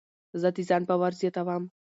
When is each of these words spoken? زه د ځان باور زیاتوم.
زه 0.41 0.49
د 0.55 0.57
ځان 0.69 0.81
باور 0.89 1.11
زیاتوم. 1.21 1.63